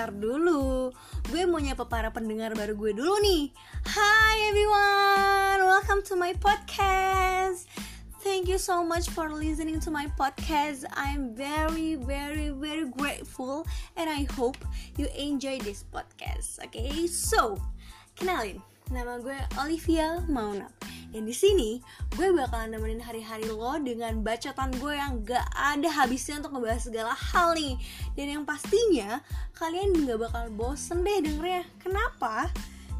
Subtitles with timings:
[0.00, 0.88] bentar dulu.
[1.28, 3.52] Gue mau nyapa para pendengar baru gue dulu nih.
[3.84, 7.68] Hi everyone, welcome to my podcast.
[8.24, 10.88] Thank you so much for listening to my podcast.
[10.96, 14.56] I'm very, very, very grateful, and I hope
[14.96, 16.64] you enjoy this podcast.
[16.72, 17.60] Okay, so
[18.16, 20.74] kenalin, nama gue Olivia Maunap.
[21.10, 21.78] Dan di sini
[22.14, 27.14] gue bakalan nemenin hari-hari lo dengan bacotan gue yang gak ada habisnya untuk ngebahas segala
[27.14, 27.78] hal nih.
[28.18, 29.22] Dan yang pastinya
[29.54, 31.66] kalian gak bakal bosen deh dengernya.
[31.78, 32.50] Kenapa?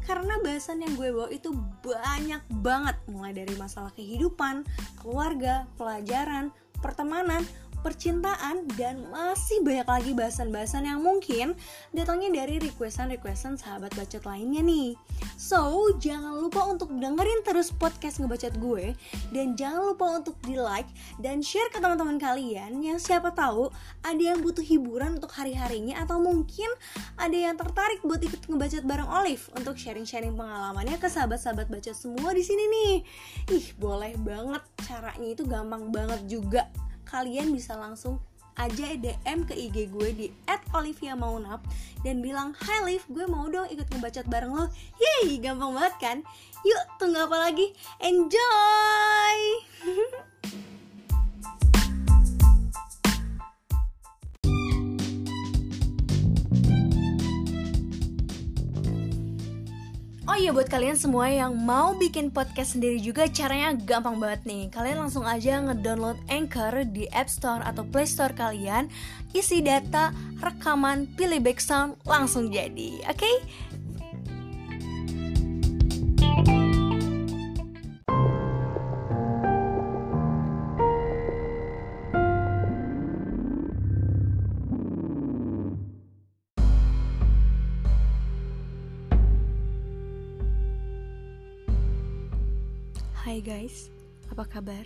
[0.01, 1.53] karena bahasan yang gue bawa itu
[1.85, 4.65] banyak banget mulai dari masalah kehidupan,
[4.97, 6.49] keluarga, pelajaran,
[6.81, 7.45] pertemanan,
[7.81, 11.57] percintaan dan masih banyak lagi bahasan-bahasan yang mungkin
[11.91, 14.93] datangnya dari requestan-requestan sahabat bacot lainnya nih.
[15.35, 18.93] So, jangan lupa untuk dengerin terus podcast ngebacot gue
[19.33, 23.73] dan jangan lupa untuk di like dan share ke teman-teman kalian yang siapa tahu
[24.05, 26.69] ada yang butuh hiburan untuk hari-harinya atau mungkin
[27.17, 32.31] ada yang tertarik buat ikut ngebacot bareng Olive untuk sharing-sharing pengalamannya ke sahabat-sahabat bacot semua
[32.37, 32.93] di sini nih.
[33.57, 36.69] Ih, boleh banget caranya itu gampang banget juga
[37.11, 38.23] kalian bisa langsung
[38.55, 40.27] aja DM ke IG gue di
[40.71, 41.59] @olivia_maunap
[42.03, 44.65] dan bilang Hai Liv, gue mau dong ikut ngebacot bareng lo
[44.99, 46.17] Yeay, gampang banget kan?
[46.63, 47.75] Yuk, tunggu apa lagi?
[47.99, 49.37] Enjoy!
[60.31, 64.71] Oh iya buat kalian semua yang mau bikin podcast sendiri juga caranya gampang banget nih
[64.71, 68.87] Kalian langsung aja ngedownload Anchor di App Store atau Play Store kalian
[69.35, 73.27] Isi data, rekaman, pilih background, langsung jadi Oke?
[73.27, 73.35] Okay?
[93.41, 93.89] Hai guys,
[94.29, 94.85] apa kabar?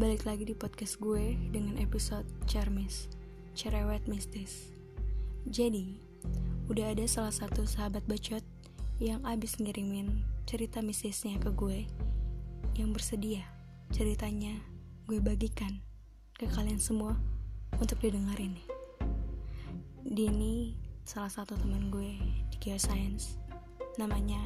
[0.00, 3.04] Balik lagi di podcast gue dengan episode Charmis,
[3.52, 4.72] Cerewet Mistis.
[5.44, 6.00] Jadi,
[6.72, 8.40] udah ada salah satu sahabat bacot
[8.96, 11.84] yang abis ngirimin cerita mistisnya ke gue
[12.80, 13.44] yang bersedia
[13.92, 14.56] ceritanya
[15.04, 15.76] gue bagikan
[16.32, 17.12] ke kalian semua
[17.76, 18.68] untuk didengarin nih.
[20.00, 23.36] Dini salah satu teman gue di Geoscience
[24.00, 24.40] namanya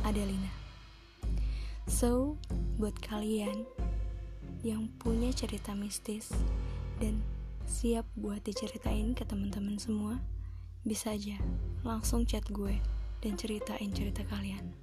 [0.00, 0.61] Adelina.
[1.90, 2.38] So,
[2.78, 3.66] buat kalian
[4.62, 6.30] yang punya cerita mistis
[7.02, 7.18] dan
[7.66, 10.22] siap buat diceritain ke teman-teman semua,
[10.82, 11.38] bisa aja
[11.82, 12.78] langsung chat gue
[13.22, 14.74] dan ceritain cerita kalian.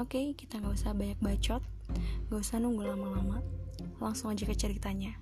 [0.00, 1.60] Oke, okay, kita gak usah banyak bacot,
[2.32, 3.44] gak usah nunggu lama-lama,
[4.00, 5.16] langsung aja ke ceritanya.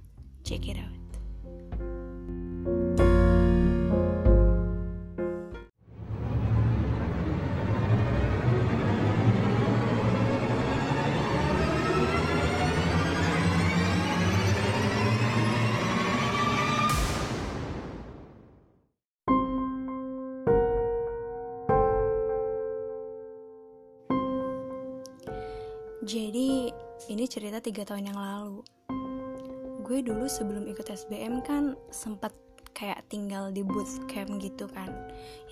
[0.47, 0.99] Check it out.
[26.08, 26.72] Jadi
[27.12, 28.64] ini cerita tiga tahun yang lalu.
[29.84, 32.32] Gue dulu sebelum ikut SBM kan sempat
[32.72, 34.88] kayak tinggal di bootcamp gitu kan.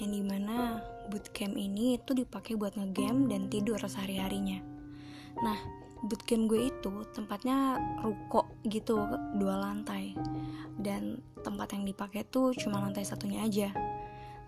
[0.01, 0.81] Yang di mana
[1.13, 4.65] bootcamp ini itu dipakai buat ngegame dan tidur sehari-harinya.
[5.45, 5.61] Nah,
[6.09, 8.97] bootcamp gue itu tempatnya ruko gitu
[9.37, 10.17] dua lantai
[10.81, 13.77] dan tempat yang dipakai tuh cuma lantai satunya aja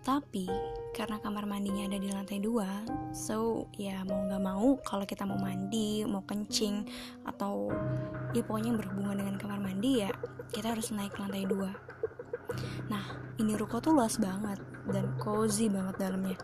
[0.02, 0.48] tapi
[0.94, 2.66] karena kamar mandinya ada di lantai dua,
[3.14, 6.82] so ya mau nggak mau kalau kita mau mandi, mau kencing
[7.22, 7.70] atau
[8.34, 10.10] ya pokoknya yang berhubungan dengan kamar mandi ya
[10.50, 11.70] kita harus naik ke lantai dua.
[12.90, 13.04] Nah
[13.38, 14.58] ini ruko tuh luas banget
[14.90, 16.38] dan cozy banget dalamnya.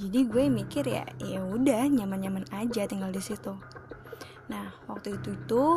[0.00, 3.52] Jadi gue mikir ya ya udah nyaman-nyaman aja tinggal di situ.
[4.48, 5.76] Nah waktu itu tuh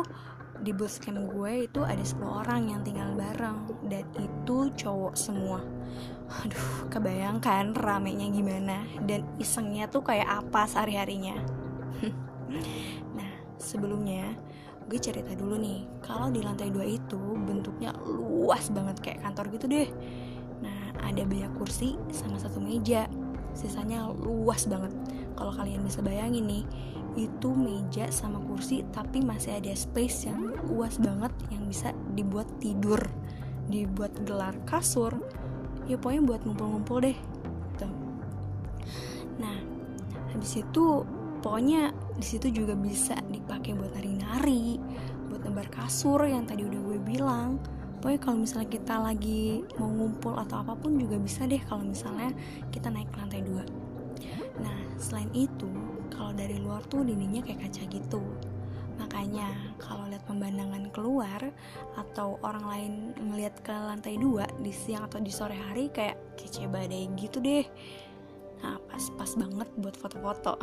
[0.62, 3.66] di camp gue itu ada 10 orang yang tinggal bareng.
[3.88, 5.60] Dan itu cowok semua.
[6.44, 8.86] Aduh kebayangkan ramenya gimana?
[9.02, 11.36] Dan isengnya tuh kayak apa sehari-harinya?
[13.18, 14.36] Nah sebelumnya
[14.86, 15.88] gue cerita dulu nih.
[16.04, 19.88] Kalau di lantai dua itu bentuknya luas banget kayak kantor gitu deh.
[20.62, 23.10] Nah ada banyak kursi sama satu meja.
[23.54, 24.92] Sisanya luas banget.
[25.34, 26.64] Kalau kalian bisa bayangin nih
[27.14, 32.98] itu meja sama kursi tapi masih ada space yang luas banget yang bisa dibuat tidur
[33.68, 35.16] dibuat gelar kasur.
[35.84, 37.18] Ya pokoknya buat ngumpul-ngumpul deh
[37.74, 37.88] gitu.
[39.36, 39.56] nah
[40.32, 41.04] habis itu
[41.44, 44.78] pokoknya di situ juga bisa dipakai buat nari-nari
[45.28, 47.60] buat nebar kasur yang tadi udah gue bilang.
[48.00, 52.36] Pokoknya kalau misalnya kita lagi mau ngumpul atau apa pun juga bisa deh kalau misalnya
[52.68, 53.64] kita naik ke lantai dua.
[54.60, 55.68] Nah selain itu
[56.14, 58.22] kalau dari luar tuh dindingnya kayak kaca gitu.
[58.94, 59.50] Makanya
[59.82, 61.40] kalau lihat pemandangan keluar
[61.98, 66.70] atau orang lain ngelihat ke lantai dua di siang atau di sore hari kayak kece
[66.70, 67.66] badai gitu deh.
[68.62, 70.54] Nah pas pas banget buat foto-foto.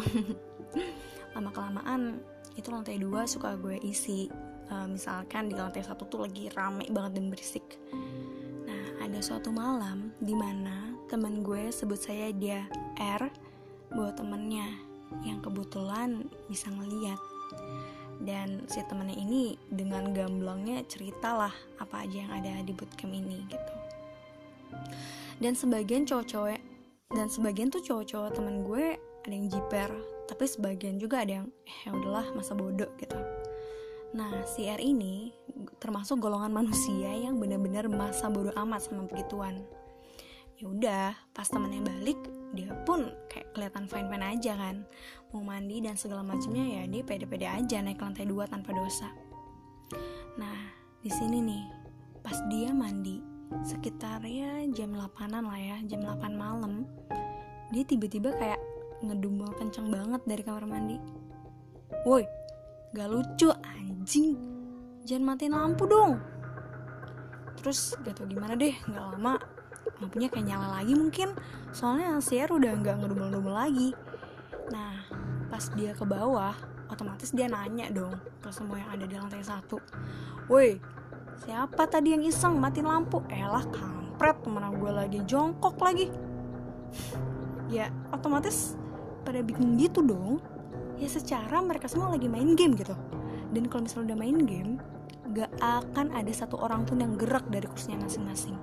[1.36, 2.24] Lama kelamaan
[2.56, 4.32] itu lantai dua suka gue isi.
[4.72, 7.76] Uh, misalkan di lantai satu tuh lagi rame banget dan berisik.
[8.64, 12.64] Nah ada suatu malam di mana teman gue sebut saya dia
[12.96, 13.28] R
[13.92, 14.91] buat temennya
[15.24, 17.20] yang kebetulan bisa ngeliat.
[18.22, 23.74] Dan si temennya ini dengan gamblangnya ceritalah apa aja yang ada di bootcamp ini gitu.
[25.42, 26.62] Dan sebagian cowok-cowok
[27.12, 29.90] dan sebagian tuh cowok-cowok temen gue ada yang jiper
[30.30, 33.18] tapi sebagian juga ada yang eh udahlah masa bodoh gitu.
[34.16, 35.34] Nah si R ini
[35.82, 39.66] termasuk golongan manusia yang benar-benar masa bodoh amat sama begituan
[40.62, 42.22] ya udah pas temennya balik
[42.54, 44.86] dia pun kayak kelihatan fine fine aja kan.
[45.34, 49.10] Mau mandi dan segala macamnya ya dia pede-pede aja naik lantai dua tanpa dosa.
[50.38, 50.58] Nah
[51.02, 51.64] di sini nih
[52.22, 53.18] pas dia mandi
[53.66, 56.88] sekitar ya jam 8an lah ya jam 8 malam
[57.74, 58.62] dia tiba-tiba kayak
[59.02, 61.02] ngedumel kenceng banget dari kamar mandi.
[62.06, 62.22] Woi
[62.94, 64.38] gak lucu anjing.
[65.10, 66.22] Jangan matiin lampu dong.
[67.58, 69.40] Terus gak tau gimana deh gak lama
[70.02, 71.38] lampunya kayak nyala lagi mungkin.
[71.70, 73.94] Soalnya si R udah gak ngedumel-dumel lagi.
[74.74, 75.06] Nah
[75.48, 76.56] pas dia ke bawah
[76.90, 79.78] otomatis dia nanya dong ke semua yang ada di lantai satu.
[80.50, 80.82] Woi
[81.46, 83.22] siapa tadi yang iseng matiin lampu?
[83.30, 86.10] Elah kampret temen gue lagi jongkok lagi.
[87.70, 88.76] Ya otomatis
[89.22, 90.42] pada bingung gitu dong.
[90.98, 92.98] Ya secara mereka semua lagi main game gitu.
[93.52, 94.72] Dan kalau misalnya udah main game
[95.32, 98.60] gak akan ada satu orang pun yang gerak dari kursinya masing-masing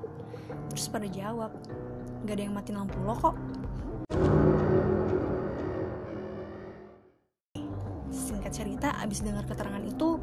[0.70, 1.52] terus pada jawab
[2.24, 3.36] gak ada yang mati lampu lo kok.
[8.08, 10.20] Singkat cerita abis dengar keterangan itu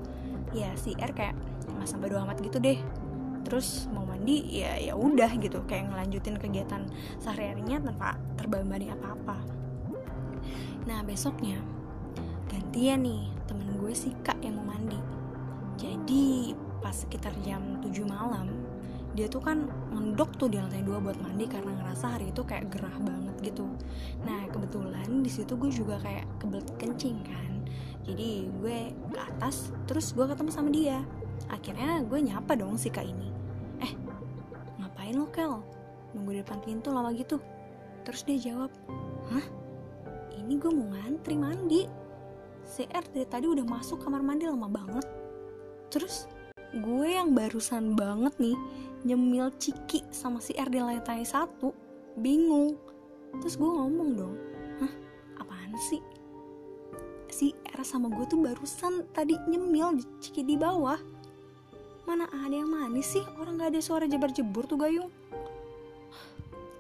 [0.54, 2.80] ya si R kayak nggak sampai dua amat gitu deh.
[3.46, 6.82] Terus mau mandi ya ya udah gitu kayak ngelanjutin kegiatan
[7.22, 9.38] sehari-harinya tanpa terbebani apa-apa.
[10.90, 11.62] Nah besoknya
[12.50, 14.98] gantian nih temen gue si kak yang mau mandi.
[15.78, 18.50] Jadi pas sekitar jam 7 malam
[19.16, 19.66] dia tuh kan
[19.96, 23.66] mendok tuh di lantai dua buat mandi karena ngerasa hari itu kayak gerah banget gitu.
[24.28, 27.52] Nah kebetulan di situ gue juga kayak kebelet kencing kan.
[28.06, 31.00] Jadi gue ke atas terus gue ketemu sama dia.
[31.48, 33.32] Akhirnya gue nyapa dong si kak ini.
[33.80, 33.92] Eh
[34.84, 35.64] ngapain lo Kel?
[36.14, 37.40] Nunggu di depan pintu lama gitu.
[38.06, 38.70] Terus dia jawab,
[39.34, 39.46] hah?
[40.46, 41.90] ini gue mau ngantri mandi
[42.66, 45.06] CR dari tadi udah masuk kamar mandi lama banget
[45.90, 46.30] terus
[46.76, 48.58] gue yang barusan banget nih
[49.06, 51.70] nyemil ciki sama si R di lantai satu
[52.18, 52.74] bingung.
[53.38, 54.36] Terus gue ngomong dong
[54.82, 54.94] hah
[55.46, 56.02] apaan sih?
[57.30, 60.98] Si R sama gue tuh barusan tadi nyemil ciki di bawah.
[62.10, 63.22] Mana ada yang manis sih?
[63.38, 65.14] Orang gak ada suara jebar jebur tuh gayung.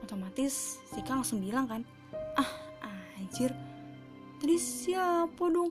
[0.01, 1.81] Otomatis si Kang langsung bilang kan
[2.41, 2.49] ah
[3.21, 3.53] anjir
[4.41, 5.69] tadi siapa dong?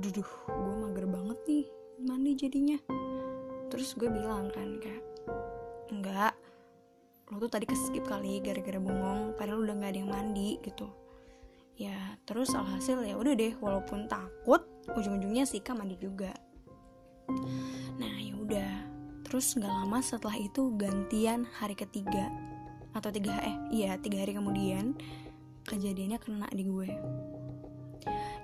[0.00, 1.66] Duduh gue mager banget nih
[2.02, 2.78] mandi jadinya.
[3.68, 5.04] Terus gue bilang kan kayak
[5.90, 6.34] enggak
[7.28, 10.88] lo tuh tadi keskip kali gara-gara bengong padahal udah nggak ada yang mandi gitu.
[11.78, 14.64] Ya terus alhasil ya udah deh walaupun takut
[14.96, 16.32] ujung-ujungnya Sika mandi juga.
[18.00, 18.72] Nah ya udah.
[19.28, 22.32] Terus nggak lama setelah itu gantian hari ketiga
[22.96, 24.96] atau tiga eh iya tiga hari kemudian
[25.68, 26.90] kejadiannya kena di gue.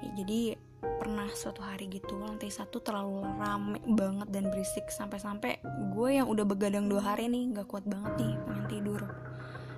[0.05, 0.61] Ya, jadi
[1.00, 4.88] pernah suatu hari gitu lantai satu terlalu rame banget dan berisik.
[4.88, 5.61] Sampai-sampai
[5.93, 9.00] gue yang udah begadang dua hari nih nggak kuat banget nih pengen tidur.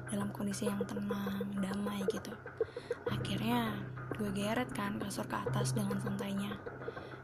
[0.06, 2.32] Dalam kondisi yang tenang damai gitu.
[3.10, 3.74] Akhirnya
[4.16, 6.54] gue geret kan kasur ke atas dengan santainya.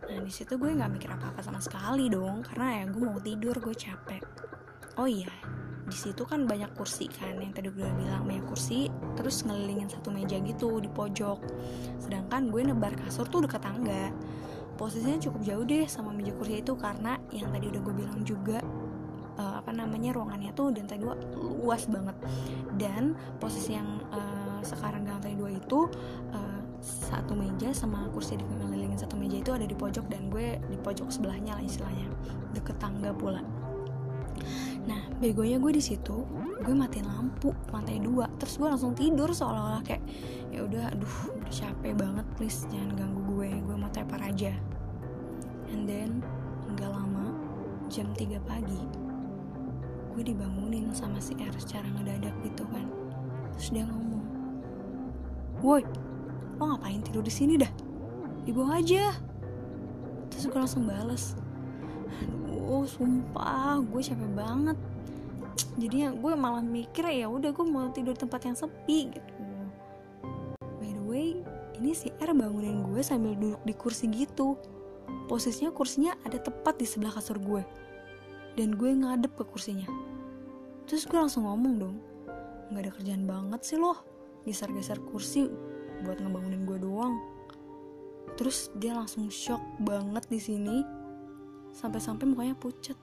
[0.09, 3.57] Nah di situ gue nggak mikir apa-apa sama sekali dong karena ya gue mau tidur
[3.63, 4.23] gue capek.
[4.99, 5.62] Oh iya
[5.93, 10.09] di situ kan banyak kursi kan yang tadi gue bilang banyak kursi terus ngelilingin satu
[10.09, 11.45] meja gitu di pojok.
[12.01, 14.09] Sedangkan gue nebar kasur tuh dekat tangga.
[14.81, 18.65] Posisinya cukup jauh deh sama meja kursi itu karena yang tadi udah gue bilang juga
[19.37, 21.13] uh, apa namanya ruangannya tuh di lantai dua
[21.61, 22.17] luas banget.
[22.81, 25.93] Dan posisi yang uh, sekarang di lantai dua itu
[26.33, 30.57] uh, satu meja sama kursi di ngelilingin satu meja itu ada di pojok dan gue
[30.57, 32.09] di pojok sebelahnya lah istilahnya.
[32.57, 33.45] Deket tangga pula
[35.23, 36.27] begonya gue di situ,
[36.67, 40.03] gue matiin lampu lantai dua, terus gue langsung tidur seolah-olah kayak
[40.51, 44.51] ya udah, aduh, udah capek banget, please jangan ganggu gue, gue mau tepar aja.
[45.73, 46.21] and then
[46.77, 47.33] nggak lama
[47.89, 48.83] jam 3 pagi
[50.13, 52.85] gue dibangunin sama si R secara ngedadak gitu kan.
[53.57, 54.25] Terus dia ngomong
[55.65, 55.81] woi
[56.61, 57.73] lo ngapain tidur di sini dah?
[58.45, 59.17] Dibawa aja.
[60.29, 61.33] Terus gue langsung bales
[62.13, 64.77] aduh sumpah gue capek banget
[65.81, 69.33] jadinya gue malah mikir ya udah gue mau tidur tempat yang sepi gitu.
[70.81, 71.41] By the way
[71.81, 74.57] ini si R bangunin gue sambil duduk di kursi gitu.
[75.27, 77.63] Posisinya kursinya ada tepat di sebelah kasur gue.
[78.57, 79.89] Dan gue ngadep ke kursinya.
[80.85, 81.97] Terus gue langsung ngomong dong
[82.73, 84.01] nggak ada kerjaan banget sih loh
[84.49, 85.45] geser-geser kursi
[86.03, 87.21] buat ngebangunin gue doang.
[88.35, 90.77] Terus dia langsung shock banget di sini.
[91.73, 92.97] Sampai-sampai mukanya pucat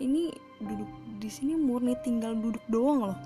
[0.00, 0.90] ini duduk
[1.20, 3.18] di sini murni tinggal duduk doang loh.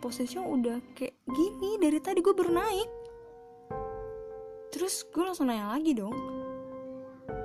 [0.00, 2.90] Posisinya udah kayak gini dari tadi gue baru naik.
[4.72, 6.16] Terus gue langsung nanya lagi dong.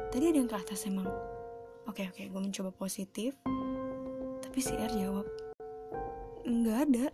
[0.09, 1.07] Tadi ada yang ke atas emang?
[1.87, 3.35] Oke oke gue mencoba positif.
[4.39, 5.27] Tapi si R jawab
[6.47, 7.07] nggak ada.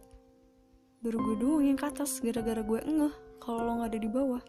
[1.02, 4.42] Baru gue doang yang ke atas gara-gara gue ngeh kalau lo nggak ada di bawah.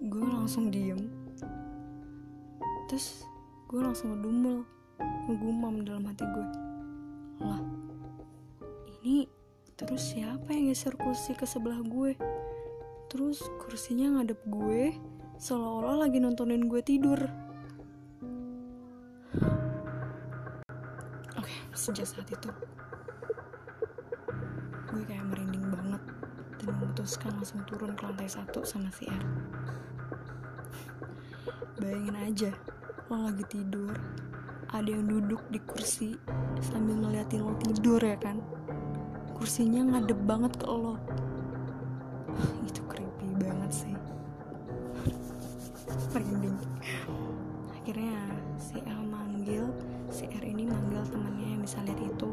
[0.00, 1.08] Gue langsung diem.
[2.88, 3.28] Terus
[3.68, 6.46] gue langsung ngedumel ngegumam dalam hati gue.
[7.44, 7.60] Lah
[8.98, 9.28] ini
[9.78, 12.16] terus siapa yang geser kursi ke sebelah gue?
[13.12, 14.92] Terus kursinya ngadep gue
[15.38, 17.20] seolah-olah lagi nontonin gue tidur.
[21.38, 22.50] Oke sejak saat itu
[24.88, 26.02] gue kayak merinding banget
[26.58, 29.24] dan memutuskan langsung turun ke lantai satu sama si R.
[31.78, 32.50] Bayangin aja
[33.08, 33.94] lo lagi tidur
[34.78, 36.14] ada yang duduk di kursi
[36.62, 38.38] sambil ngeliatin lo tidur ya kan?
[39.34, 40.94] Kursinya ngadep banget ke lo.
[42.68, 43.94] Itu creepy banget sih.
[46.14, 46.54] Merinding.
[47.74, 48.22] Akhirnya
[48.54, 49.66] si L manggil
[50.14, 52.30] si R ini manggil temannya yang bisa lihat itu.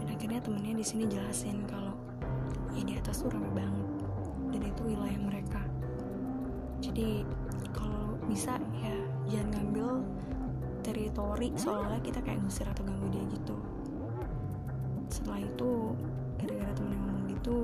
[0.00, 1.92] Dan akhirnya temennya di sini jelasin kalau
[2.72, 3.88] ya di atas tuh rame banget.
[4.56, 5.60] Dan itu wilayah mereka.
[6.80, 7.28] Jadi
[7.76, 8.96] kalau bisa ya
[9.28, 10.00] jangan ngambil
[10.82, 13.56] teritori seolah-olah kita kayak ngusir atau ganggu dia gitu.
[15.08, 15.96] Setelah itu
[16.42, 17.58] gara-gara temen yang ngomong gitu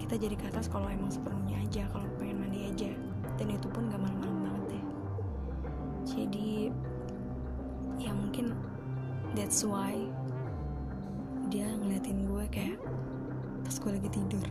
[0.00, 2.90] kita jadi ke atas kalau emang sepenuhnya aja kalau pengen mandi aja.
[3.36, 4.84] Dan itu pun gak malam-malam banget deh.
[6.04, 6.72] Jadi
[8.00, 8.56] ya mungkin
[9.36, 9.94] that's why
[11.52, 12.78] dia ngeliatin gue kayak
[13.64, 14.46] pas gue lagi tidur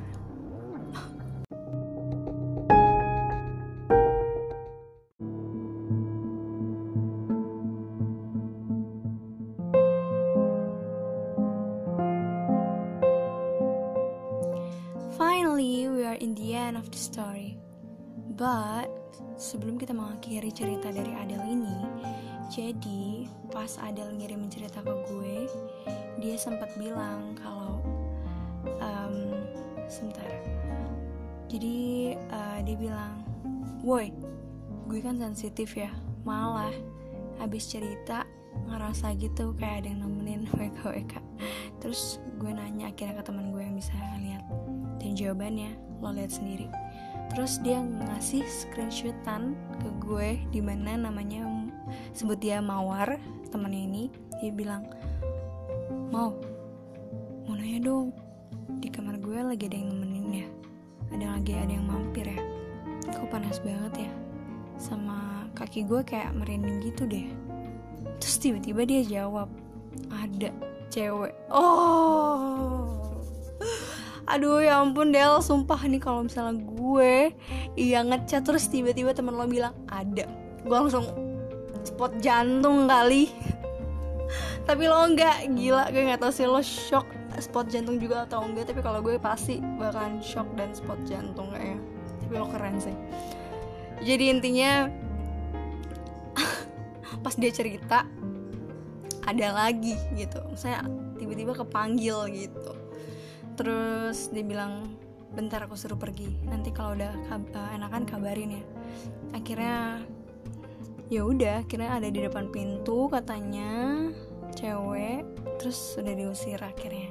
[16.73, 17.53] end of the story.
[18.33, 18.89] But
[19.37, 21.77] sebelum kita mengakhiri cerita dari Adele ini,
[22.49, 25.45] jadi pas Adele ngirim cerita ke gue,
[26.17, 27.77] dia sempat bilang kalau
[28.81, 29.37] um,
[29.85, 30.25] sebentar.
[31.45, 33.21] Jadi uh, dia bilang,
[33.85, 34.09] "Woi,
[34.89, 35.93] gue kan sensitif ya.
[36.25, 36.73] Malah
[37.37, 38.25] habis cerita
[38.65, 41.21] ngerasa gitu kayak ada yang nemenin WKWK."
[41.85, 43.93] Terus gue nanya akhirnya ke teman gue yang bisa
[44.25, 44.41] lihat
[44.97, 46.67] dan jawabannya lo lihat sendiri.
[47.31, 51.48] Terus dia ngasih screenshotan ke gue di mana namanya
[52.12, 53.15] sebut dia Mawar
[53.50, 54.03] temannya ini.
[54.43, 54.83] Dia bilang
[56.12, 56.36] mau
[57.48, 58.12] mau nanya dong
[58.83, 60.48] di kamar gue lagi ada yang nemenin ya?
[61.15, 62.41] Ada lagi ada yang mampir ya?
[63.07, 64.12] Kok panas banget ya?
[64.75, 67.31] Sama kaki gue kayak merinding gitu deh.
[68.19, 69.48] Terus tiba-tiba dia jawab
[70.12, 70.51] ada
[70.91, 71.33] cewek.
[71.48, 72.82] Oh
[74.33, 75.37] aduh ya ampun Del.
[75.45, 77.29] Sumpah nih kalau misalnya gue
[77.77, 80.25] iya ngechat terus tiba-tiba teman lo bilang ada.
[80.65, 81.05] Gue langsung
[81.85, 83.29] spot jantung kali.
[84.67, 85.45] Tapi lo enggak.
[85.53, 87.05] Gila gue nggak tahu sih lo shock
[87.37, 88.73] spot jantung juga atau enggak.
[88.73, 91.77] Tapi kalau gue pasti bakalan shock dan spot jantung kayaknya
[92.25, 92.95] tapi lo keren sih.
[94.01, 94.89] Jadi intinya
[97.23, 98.09] pas dia cerita
[99.23, 100.41] ada lagi gitu.
[100.57, 100.81] Saya
[101.21, 102.82] tiba-tiba kepanggil gitu
[103.53, 104.93] terus dia bilang
[105.33, 106.29] bentar aku suruh pergi.
[106.45, 108.63] Nanti kalau udah uh, enakan kabarin ya.
[109.33, 110.01] Akhirnya
[111.10, 114.10] ya udah akhirnya ada di depan pintu katanya
[114.53, 115.25] cewek.
[115.57, 117.10] Terus udah diusir akhirnya.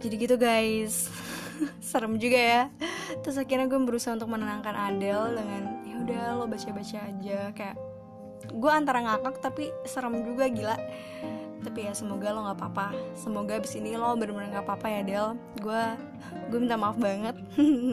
[0.00, 1.08] Jadi gitu guys.
[1.80, 2.62] Serem juga ya.
[3.24, 7.50] Terus akhirnya gue berusaha untuk menenangkan Adele dengan ya udah lo baca-baca aja.
[7.56, 7.76] Kayak
[8.52, 10.76] gue antara ngakak tapi serem juga gila
[11.64, 12.86] tapi ya semoga lo nggak apa-apa.
[13.16, 15.28] Semoga abis ini lo bener-bener nggak apa-apa ya Del.
[15.58, 15.82] Gue
[16.52, 17.34] gue minta maaf banget.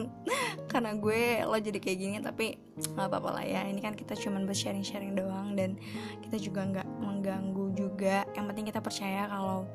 [0.70, 3.60] Karena gue lo jadi kayak gini tapi nggak apa-apa lah ya.
[3.66, 5.80] Ini kan kita cuman buat sharing-sharing doang dan
[6.22, 8.28] kita juga nggak mengganggu juga.
[8.36, 9.66] Yang penting kita percaya kalau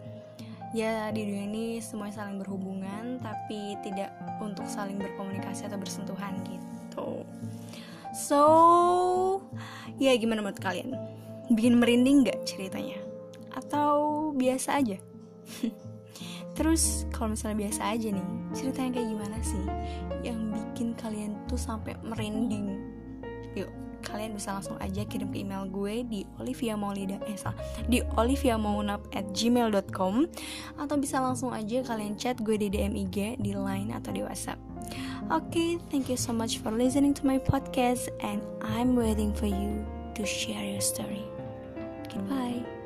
[0.69, 7.25] ya di dunia ini semuanya saling berhubungan tapi tidak untuk saling berkomunikasi atau bersentuhan gitu.
[8.13, 8.41] So
[9.98, 10.93] ya gimana menurut kalian?
[11.50, 13.09] Bikin merinding nggak ceritanya
[13.53, 14.98] atau biasa aja
[16.58, 19.63] terus kalau misalnya biasa aja nih ceritanya kayak gimana sih
[20.25, 22.79] yang bikin kalian tuh sampai merinding
[23.56, 27.36] yuk kalian bisa langsung aja kirim ke email gue di Olivia Maulida eh
[27.91, 30.24] di oliviamaunap at gmail.com
[30.79, 34.60] atau bisa langsung aja kalian chat gue di DM IG di Line atau di WhatsApp
[35.29, 39.46] Oke, okay, thank you so much for listening to my podcast and I'm waiting for
[39.46, 39.86] you
[40.18, 41.22] to share your story.
[42.10, 42.79] Goodbye.